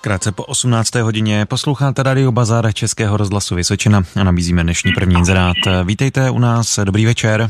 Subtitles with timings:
[0.00, 0.94] Krátce po 18.
[0.94, 5.56] hodině posloucháte Radio Bazar Českého rozhlasu Vysočina a nabízíme dnešní první inzerát.
[5.84, 7.46] Vítejte u nás, dobrý večer.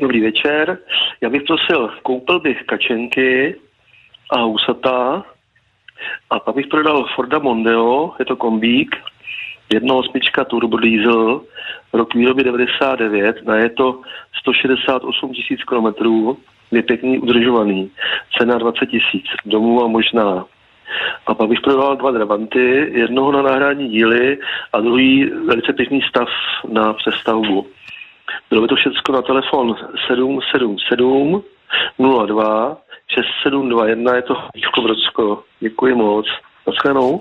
[0.00, 0.78] Dobrý večer.
[1.20, 3.54] Já bych prosil, koupil bych kačenky
[4.30, 5.24] a úsata
[6.30, 8.96] a pak bych prodal Forda Mondeo, je to kombík,
[9.72, 11.40] jedno osmička turbo diesel,
[11.92, 14.00] rok výroby 99, na je to
[14.40, 16.38] 168 tisíc kilometrů,
[16.70, 17.90] je pěkný udržovaný,
[18.38, 20.44] cena 20 tisíc, domů a možná.
[21.26, 24.38] A pak bych prodal dva dravanty, jednoho na nahrání díly
[24.72, 26.28] a druhý velice pěkný stav
[26.68, 27.66] na přestavbu.
[28.50, 29.74] Bylo by to všechno na telefon
[30.06, 31.42] 777
[32.26, 32.76] 02
[33.14, 34.34] 6721, je to
[34.82, 35.42] Brodsko.
[35.60, 36.26] Děkuji moc.
[36.66, 37.20] Naschledanou.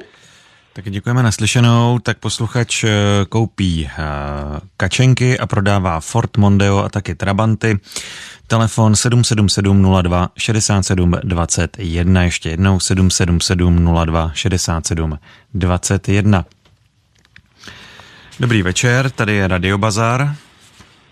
[0.74, 2.00] Tak děkujeme naslyšenou.
[2.00, 2.90] Tak posluchač eh,
[3.30, 4.02] koupí eh,
[4.78, 7.80] kačenky a prodává Ford Mondeo a taky Trabanty.
[8.48, 12.24] Telefon 777 02 67 21.
[12.24, 15.20] Ještě jednou 777 02 67
[15.54, 16.46] 21.
[18.40, 20.36] Dobrý večer, tady je Radio Bazar.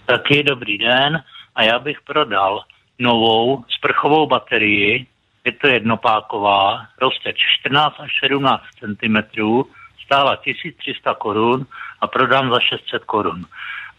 [0.05, 1.23] Taky dobrý den
[1.55, 2.61] a já bych prodal
[2.99, 5.07] novou sprchovou baterii,
[5.45, 9.17] je to jednopáková, roste 14 až 17 cm,
[10.05, 11.65] stála 1300 korun
[12.01, 13.45] a prodám za 600 korun.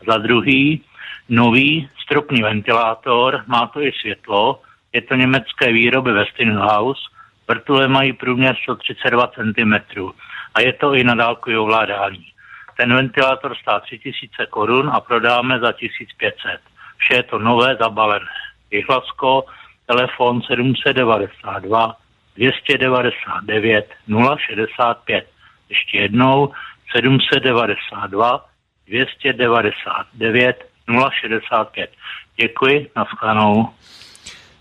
[0.06, 0.84] Za druhý,
[1.28, 7.00] nový stropní ventilátor, má to i světlo, je to německé výroby Westinghouse,
[7.48, 9.75] vrtule mají průměr 132 cm
[10.54, 12.27] a je to i na dálkový ovládání.
[12.77, 16.60] Ten ventilátor stá 3000 korun a prodáme za 1500.
[16.98, 18.27] Vše je to nové, zabalené.
[18.70, 19.44] Jihlasko,
[19.91, 21.96] telefon 792
[22.36, 25.27] 299 065.
[25.69, 26.52] Ještě jednou
[26.97, 28.44] 792
[28.86, 30.56] 299
[31.20, 31.91] 065.
[32.36, 33.69] Děkuji, nashledanou.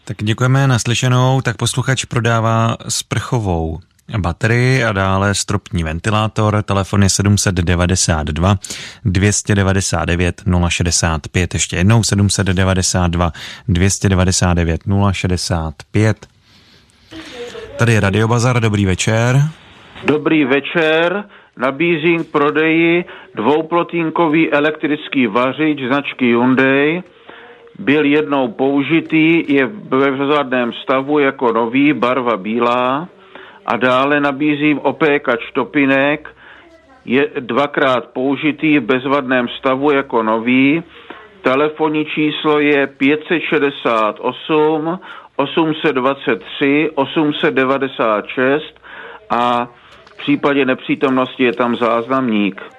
[0.05, 1.41] Tak děkujeme naslyšenou.
[1.41, 3.79] Tak posluchač prodává sprchovou
[4.17, 6.63] baterii a dále stropní ventilátor.
[6.63, 8.55] Telefon je 792
[9.05, 11.53] 299 065.
[11.53, 13.31] Ještě jednou 792
[13.67, 14.81] 299
[15.11, 16.17] 065.
[17.77, 19.41] Tady je Radio Bazar, dobrý večer.
[20.05, 21.23] Dobrý večer,
[21.57, 23.05] nabízím k prodeji
[23.35, 27.03] dvouplotínkový elektrický vařič značky Hyundai.
[27.79, 33.09] Byl jednou použitý, je ve vzadném stavu jako nový, barva bílá
[33.69, 36.29] a dále nabízím opékač topinek,
[37.05, 40.83] je dvakrát použitý v bezvadném stavu jako nový.
[41.41, 44.99] Telefonní číslo je 568
[45.35, 48.79] 823 896
[49.29, 49.67] a
[50.05, 52.78] v případě nepřítomnosti je tam záznamník.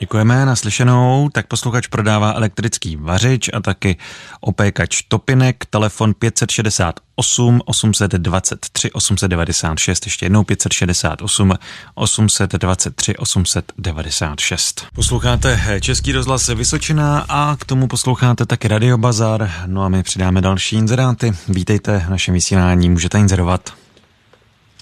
[0.00, 1.28] Děkujeme naslyšenou.
[1.32, 3.96] Tak posluchač prodává elektrický vařič a taky
[4.40, 5.64] opékač topinek.
[5.70, 10.06] Telefon 568 823 896.
[10.06, 11.54] Ještě jednou 568
[11.94, 14.86] 823 896.
[14.94, 19.50] Posloucháte Český rozhlas Vysočina a k tomu posloucháte taky Radio Bazar.
[19.66, 21.32] No a my přidáme další inzeráty.
[21.48, 23.72] Vítejte v našem vysílání, můžete inzerovat.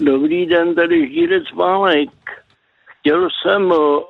[0.01, 2.11] Dobrý den, tady Žírec Málek
[3.07, 4.03] chtěl jsem uh,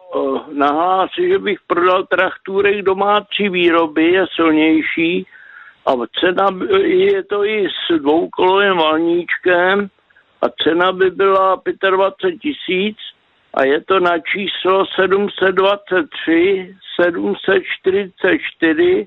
[0.53, 5.27] nahlásit, že bych prodal trachtůrek domácí výroby, je silnější
[5.87, 6.47] a cena
[6.85, 9.89] je to i s dvoukolovým valníčkem
[10.43, 12.97] a cena by byla 25 tisíc
[13.55, 19.07] a je to na číslo 723 744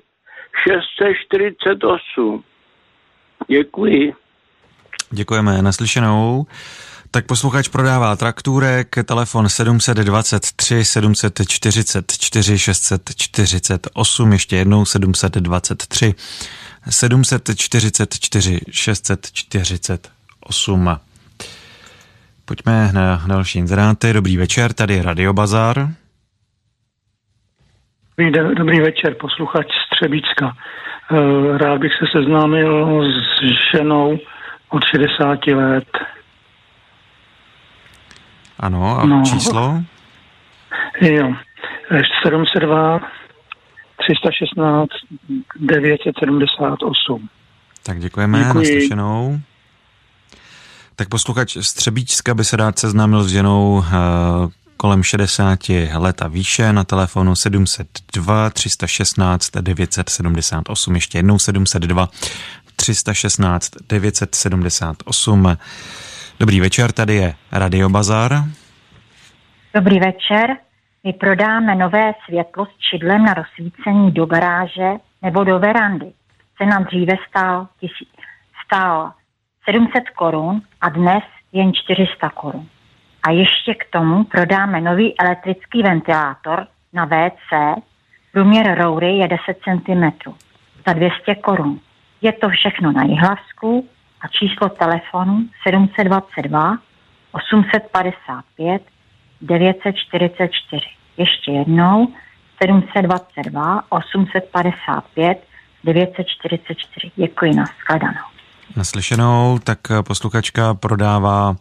[0.64, 2.44] 648.
[3.48, 4.14] Děkuji.
[5.10, 6.46] Děkujeme, naslyšenou.
[7.12, 16.14] Tak posluchač prodává traktůrek, telefon 723 744 648, ještě jednou 723
[16.90, 20.96] 744 648.
[22.44, 24.12] Pojďme na další inzeráty.
[24.12, 25.88] Dobrý večer, tady je Radio Bazar.
[28.56, 30.56] Dobrý večer, posluchač Střebícka.
[31.12, 33.42] Eh, rád bych se seznámil s
[33.74, 34.18] ženou
[34.68, 35.88] od 60 let.
[38.60, 39.22] Ano, a no.
[39.24, 39.82] číslo?
[41.00, 41.34] Jo,
[42.22, 43.00] 702
[43.96, 44.88] 316
[45.56, 47.28] 978.
[47.82, 48.58] Tak děkujeme, Děkuji.
[48.58, 49.40] naslyšenou.
[50.96, 53.84] Tak posluchač Střebíčska by se rád seznámil s ženou uh,
[54.76, 55.58] kolem 60
[55.94, 62.08] let a výše na telefonu 702 316 978, ještě jednou 702
[62.76, 65.56] 316 978.
[66.40, 68.32] Dobrý večer, tady je Radio Bazar.
[69.74, 70.56] Dobrý večer.
[71.04, 74.90] My prodáme nové světlo s čidlem na rozsvícení do garáže
[75.22, 76.12] nebo do verandy.
[76.58, 78.08] Cena dříve stál, tisí,
[78.66, 79.12] stál
[79.64, 81.22] 700 korun a dnes
[81.52, 82.68] jen 400 korun.
[83.22, 87.82] A ještě k tomu prodáme nový elektrický ventilátor na WC.
[88.32, 90.32] Průměr roury je 10 cm
[90.86, 91.80] za 200 korun.
[92.22, 93.88] Je to všechno na Jihlavsku
[94.20, 96.78] a číslo telefonu 722
[97.32, 98.82] 855
[99.40, 100.82] 944.
[101.16, 102.08] Ještě jednou
[102.62, 105.38] 722 855
[105.84, 107.10] 944.
[107.16, 108.26] Děkuji, na skladanou.
[108.76, 111.56] Naslyšenou, tak posluchačka prodává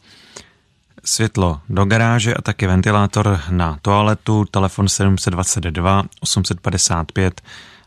[1.03, 7.41] světlo do garáže a taky ventilátor na toaletu, telefon 722 855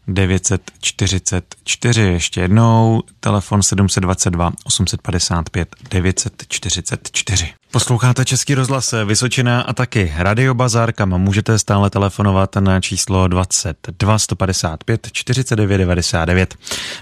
[0.09, 2.01] 944.
[2.01, 7.47] Ještě jednou, telefon 722 855 944.
[7.73, 14.19] Posloucháte Český rozhlas Vysočina a taky Radio Bazar, kam můžete stále telefonovat na číslo 22
[14.19, 16.55] 155 49 99.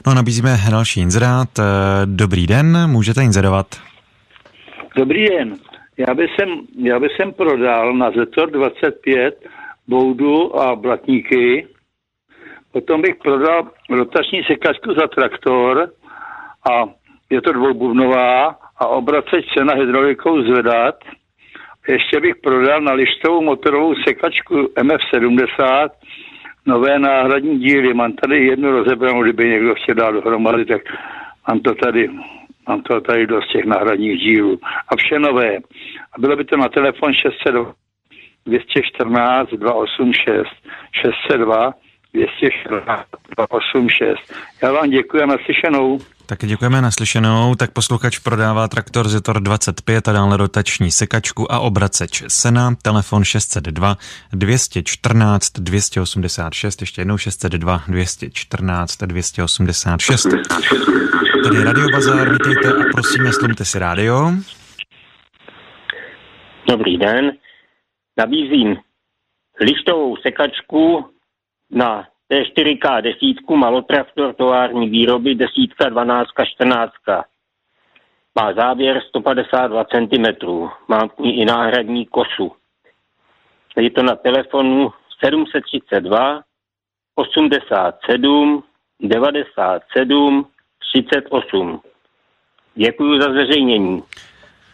[0.06, 1.48] No a nabízíme další inzerát.
[2.04, 3.66] Dobrý den, můžete inzerovat.
[4.96, 5.54] Dobrý den.
[5.96, 6.48] Já bych sem,
[6.84, 9.34] já bych sem prodal na Zetor 25
[9.88, 11.66] boudu a blatníky
[12.72, 15.90] Potom bych prodal rotační sekačku za traktor
[16.70, 16.84] a
[17.30, 20.94] je to dvoubuvnová a obracet se na hydraulikou zvedat.
[21.88, 25.88] Ještě bych prodal na lištovou motorovou sekačku MF70
[26.66, 27.94] nové náhradní díly.
[27.94, 30.82] Mám tady jednu rozebranou, kdyby někdo chtěl dát dohromady, tak
[31.48, 32.10] mám to tady,
[32.68, 34.58] mám to tady dost těch náhradních dílů.
[34.88, 35.56] A vše nové.
[36.12, 37.74] A bylo by to na telefon 602
[38.46, 40.48] 214 286
[40.92, 41.72] 602
[42.12, 44.18] 286.
[44.62, 45.98] Já vám děkuji a naslyšenou.
[46.26, 47.54] Taky děkujeme naslyšenou.
[47.54, 52.74] Tak posluchač prodává traktor Zetor 25 a dále rotační sekačku a obraceč Sena.
[52.82, 53.96] Telefon 602
[54.32, 56.80] 214 286.
[56.80, 60.26] Ještě jednou 602 214 286.
[61.44, 64.32] Tady Radio Bazar, vítejte a prosíme, slumte si rádio.
[66.68, 67.32] Dobrý den.
[68.18, 68.76] Nabízím
[69.60, 71.10] lištovou sekačku
[71.70, 76.92] na T4K desítku malotraktor tovární výroby desítka 12 14.
[78.40, 80.46] Má závěr 152 cm.
[80.88, 82.52] Mám k ní i náhradní kosu.
[83.76, 84.92] Je to na telefonu
[85.24, 86.42] 732
[87.14, 88.62] 87
[89.00, 90.46] 97
[90.94, 91.80] 38.
[92.74, 94.02] Děkuji za zveřejnění.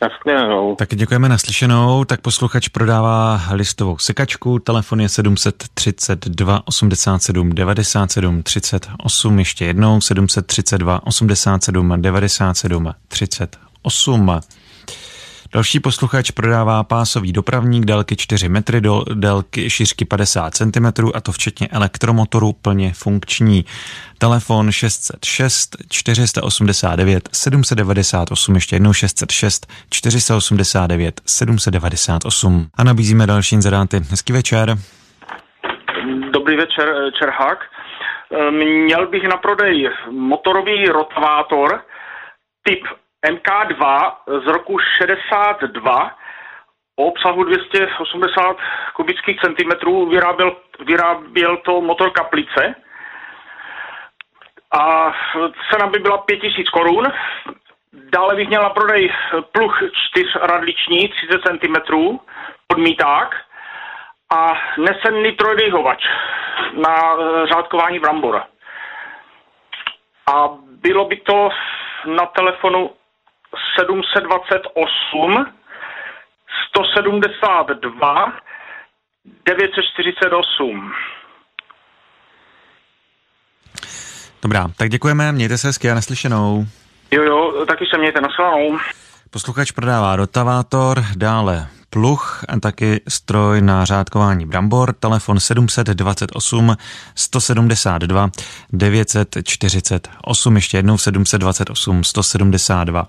[0.03, 0.75] Naschledanou.
[0.75, 2.05] Tak děkujeme naslyšenou.
[2.05, 4.59] Tak posluchač prodává listovou sekačku.
[4.59, 9.39] Telefon je 732 87 97 38.
[9.39, 14.41] Ještě jednou 732 87 97 38.
[15.53, 21.33] Další posluchač prodává pásový dopravník délky 4 metry do délky šířky 50 cm a to
[21.33, 23.65] včetně elektromotoru plně funkční.
[24.19, 32.67] Telefon 606 489 798, ještě jednou 606 489 798.
[32.75, 34.01] A nabízíme další inzeráty.
[34.11, 34.77] Hezký večer.
[36.33, 36.89] Dobrý večer,
[37.19, 37.59] Čerhák.
[38.51, 41.81] Měl bych na prodej motorový rotavátor
[42.63, 42.81] typ
[43.31, 44.13] MK2
[44.45, 46.11] z roku 62
[46.97, 48.57] o obsahu 280
[48.93, 50.57] kubických centimetrů vyráběl,
[50.87, 52.75] vyráběl to motor kaplice
[54.79, 55.13] a
[55.71, 57.13] cena by byla 5000 korun.
[57.93, 59.13] Dále bych měl na prodej
[59.53, 59.79] pluh
[60.15, 61.97] 4 radliční 30 cm
[62.67, 63.37] podmíták
[64.37, 66.05] a nesenný trojdejhovač
[66.73, 68.47] na eh, řádkování brambora.
[70.35, 70.49] A
[70.83, 71.49] bylo by to
[72.07, 72.91] na telefonu
[73.79, 75.47] 728
[76.69, 78.33] 172
[79.47, 80.93] 948.
[84.43, 86.65] Dobrá, tak děkujeme, mějte se hezky a neslyšenou.
[87.11, 88.79] Jo, jo, taky se mějte, nasledanou.
[89.31, 96.77] Posluchač prodává rotavátor, dále pluh taky stroj na řádkování brambor, telefon 728
[97.15, 98.29] 172
[98.73, 103.07] 948, ještě jednou 728 172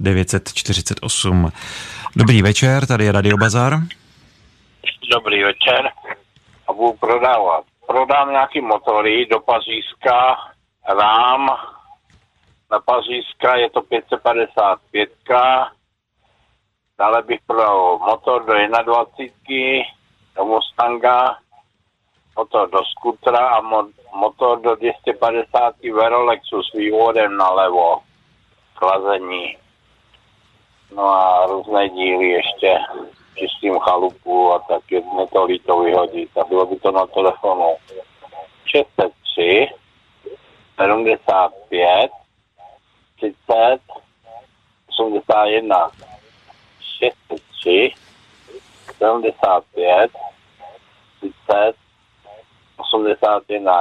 [0.00, 1.52] 948.
[2.16, 3.72] Dobrý večer, tady je Radio Bazar.
[5.12, 5.88] Dobrý večer.
[6.68, 7.64] A budu prodávat.
[7.86, 10.36] Prodám nějaký motory do Pařížska,
[10.98, 11.46] rám,
[12.70, 15.08] na Pařížska je to 555,
[16.98, 19.84] dále bych prodal motor do 21,
[20.36, 21.38] do Mustanga,
[22.36, 28.02] motor do skutra a mo- motor do 250 Verolexu s vývodem nalevo,
[28.74, 29.56] klazení.
[30.94, 32.78] No a různé díly ještě,
[33.34, 36.38] čistým chalupu a tak jedno to líto vyhodit.
[36.38, 37.76] A bylo by to na telefonu
[38.64, 39.68] 603
[40.76, 42.10] 75
[43.16, 43.80] 30
[44.88, 46.07] 81.
[48.98, 50.10] 603 75
[51.20, 51.74] 30
[52.76, 53.72] 81.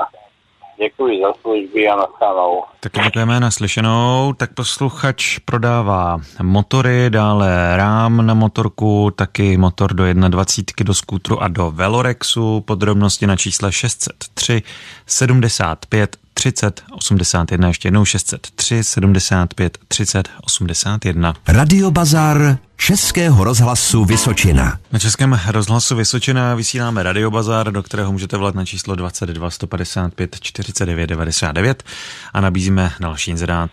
[0.80, 2.64] Děkuji za služby a naschledanou.
[2.80, 4.34] Taky děkujeme naslyšenou.
[4.38, 11.48] Tak posluchač prodává motory, dále rám na motorku, taky motor do 21 do skútru a
[11.48, 12.62] do Velorexu.
[12.62, 14.62] Podrobnosti na čísle 603
[15.06, 21.34] 75 30 81, ještě jednou 603 75 30 81.
[21.48, 24.64] Radio Bazar Českého rozhlasu Vysočina.
[24.94, 30.36] Na Českém rozhlasu Vysočina vysíláme Radio Bazar, do kterého můžete volat na číslo 22 155
[30.42, 31.84] 49 99
[32.34, 33.72] a nabízíme další inzerát.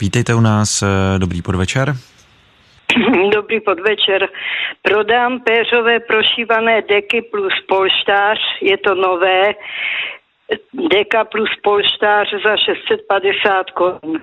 [0.00, 0.84] Vítejte u nás,
[1.18, 1.96] dobrý podvečer.
[3.34, 4.28] Dobrý podvečer.
[4.82, 9.54] Prodám péřové prošívané deky plus polštář, je to nové,
[10.72, 14.20] deka plus polštář za 650 korun.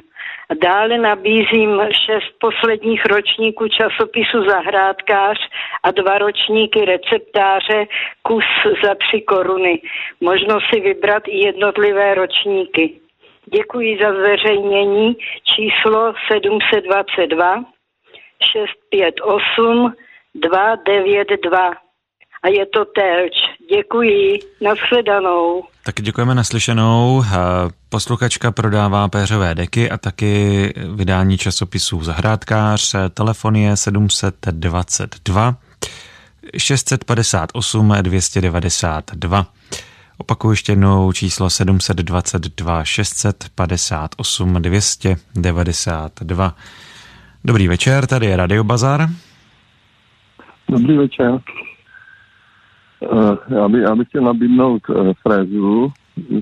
[0.62, 5.38] Dále nabízím šest posledních ročníků časopisu Zahrádkář
[5.84, 7.86] a dva ročníky receptáře
[8.22, 8.46] kus
[8.84, 9.81] za tři koruny.
[10.22, 13.00] Možno si vybrat i jednotlivé ročníky.
[13.46, 17.63] Děkuji za zveřejnění číslo 722
[18.53, 19.93] 658
[20.36, 21.72] 292
[22.43, 23.57] a je to Telč.
[23.76, 25.64] Děkuji, nashledanou.
[25.84, 27.24] Tak děkujeme naslyšenou.
[27.90, 32.96] Posluchačka prodává péřové deky a taky vydání časopisů Zahrádkář.
[33.14, 35.56] Telefon je 722
[36.58, 39.46] 658 292.
[40.18, 46.56] Opakuju ještě jednou číslo 722 658 292.
[47.46, 49.10] Dobrý večer, tady je Radio Bazar.
[50.70, 51.40] Dobrý večer.
[53.04, 55.94] Eh, já, by, já bych chtěl nabídnout uh, frézu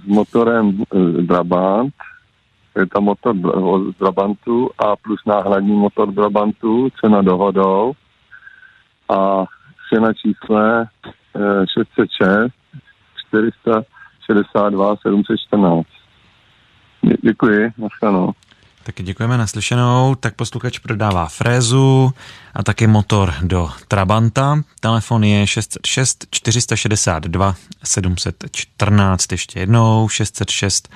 [0.03, 0.83] s motorem
[1.21, 1.93] Brabant,
[2.77, 3.35] je tam motor
[3.91, 7.93] z Brabantu a plus náhradní motor Brabantu, cena dohodou
[9.09, 9.45] a
[9.93, 10.87] cena čísle
[11.35, 12.53] uh, 606
[13.29, 15.87] 462 714.
[17.21, 18.31] Děkuji, naschledanou.
[18.85, 20.15] Taky děkujeme naslyšenou.
[20.15, 22.13] Tak posluchač prodává frézu
[22.53, 24.61] a taky motor do Trabanta.
[24.79, 29.31] Telefon je 606 462 714.
[29.31, 30.89] Ještě jednou 606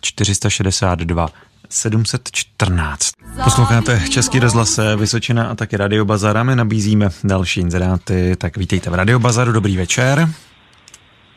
[0.00, 1.28] 462
[1.68, 3.12] 714.
[3.44, 6.44] Posloucháte Český rozhlas Vysočina a taky Radio Bazar.
[6.44, 8.36] My nabízíme další inzeráty.
[8.36, 9.52] Tak vítejte v Radio Bazaru.
[9.52, 10.28] Dobrý večer.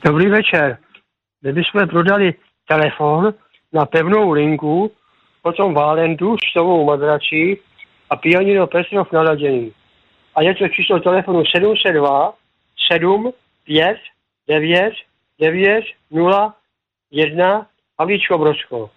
[0.05, 0.77] Dobrý večer.
[1.41, 2.33] Kdybychom prodali
[2.67, 3.33] telefon
[3.73, 4.91] na pevnou linku,
[5.47, 7.57] potom Válendu, štovou madračí
[8.09, 9.71] a pianino Pestrov naladěný.
[10.35, 12.33] A je to číslo telefonu 702
[12.91, 13.31] 7
[13.63, 13.97] 5
[14.47, 14.93] 9
[15.39, 16.53] 9 0
[17.11, 17.65] 1
[17.99, 18.89] Havlíčko Bročko.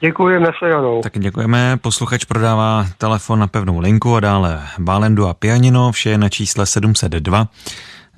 [0.00, 1.00] Děkuji, nashledanou.
[1.02, 1.76] Tak děkujeme.
[1.76, 5.92] Posluchač prodává telefon na pevnou linku a dále Bálendu a pianino.
[5.92, 7.48] Vše je na čísle 702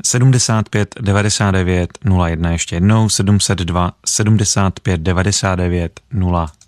[0.04, 1.90] 75 99
[2.26, 6.65] 01 ještě jednou 702 75 99 01.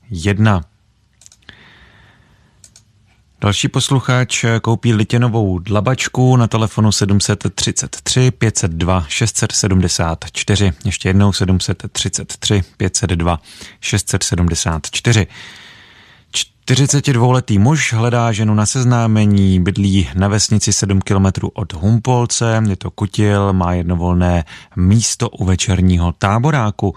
[3.41, 10.73] Další posluchač koupí litěnovou dlabačku na telefonu 733 502 674.
[10.85, 13.41] Ještě jednou 733 502
[13.81, 15.27] 674.
[16.71, 22.91] 42-letý muž hledá ženu na seznámení, bydlí na vesnici 7 km od Humpolce, je to
[22.91, 24.45] Kutil, má jednovolné
[24.77, 26.95] místo u večerního táboráku.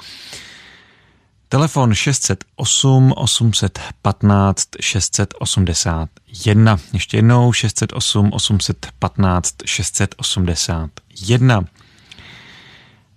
[1.52, 6.78] Telefon 608 815 681.
[6.94, 11.64] Ještě jednou 608 815 681.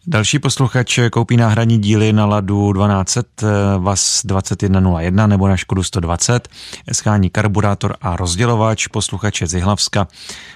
[0.06, 3.46] Další posluchač koupí náhradní díly na Ladu 1200
[3.78, 6.48] VAS 2101 nebo na Škodu 120,
[6.92, 10.06] schání karburátor a rozdělovač posluchače z Jihlavska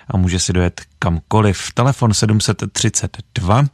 [0.09, 1.73] a může si dojet kamkoliv.
[1.75, 3.65] Telefon 732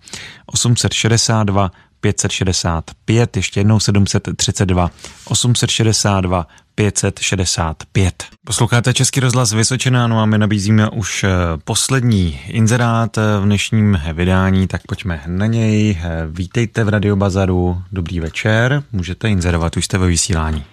[0.47, 1.71] 862
[2.05, 4.91] 565, ještě jednou 732
[5.25, 8.25] 862 565.
[8.47, 11.29] Posloucháte Český rozhlas Vysočina, no a my nabízíme už eh,
[11.65, 15.99] poslední inzerát eh, v dnešním vydání, tak pojďme na něj.
[16.05, 20.65] Eh, vítejte v Radio Bazaru, dobrý večer, můžete inzerovat, už jste ve vysílání.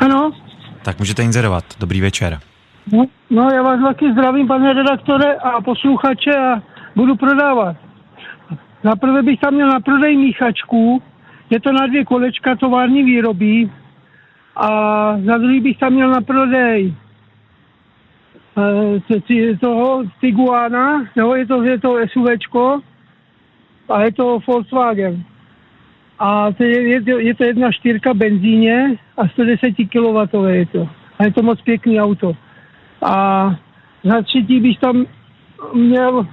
[0.00, 0.30] Ano.
[0.84, 2.40] Tak můžete inzerovat, dobrý večer.
[2.92, 6.62] No, no já vás taky zdravím, pane redaktore a posluchače a
[6.96, 7.89] budu prodávat.
[8.82, 11.02] Zaprvé bych tam měl na prodej míchačku,
[11.50, 13.70] je to na dvě kolečka tovární výroby
[14.56, 14.68] a
[15.24, 16.94] za druhý bych tam měl na prodej
[19.28, 22.80] e, toho Tiguana, jo, je to, je to SUVčko
[23.88, 25.24] a je to Volkswagen.
[26.18, 30.88] A to je, je, to, je to jedna štyrka benzíně a 110 kW je to.
[31.18, 32.32] A je to moc pěkný auto.
[33.02, 33.50] A
[34.04, 35.06] za třetí bych tam
[35.74, 36.26] měl,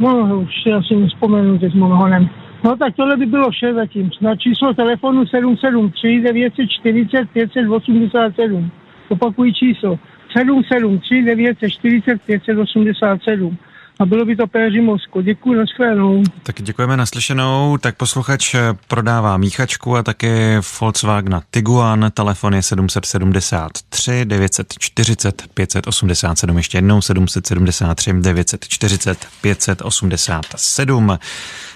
[0.00, 2.28] no už si asi nespomenu teď monohonem.
[2.64, 4.10] No tak tohle by bylo vše zatím.
[4.20, 8.70] Na číslo telefonu 773 940 587.
[9.08, 9.98] Opakují číslo
[10.36, 13.56] 773 940 587
[13.98, 15.22] a bylo by to Péři Mosko.
[15.22, 16.22] Děkuji, nashledanou.
[16.42, 17.76] Tak děkujeme naslyšenou.
[17.80, 18.54] Tak posluchač
[18.88, 22.10] prodává míchačku a také Volkswagen Tiguan.
[22.14, 26.56] Telefon je 773 940 587.
[26.56, 31.18] Ještě jednou 773 940 587.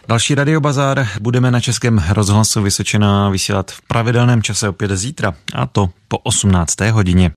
[0.09, 5.91] Další radiobazár budeme na Českém rozhlasu Vysočina vysílat v pravidelném čase opět zítra, a to
[6.09, 6.81] po 18.
[6.81, 7.33] hodině.